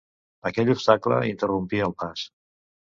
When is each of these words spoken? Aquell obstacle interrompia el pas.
Aquell 0.49 0.71
obstacle 0.75 1.19
interrompia 1.33 1.87
el 1.93 1.97
pas. 2.03 2.27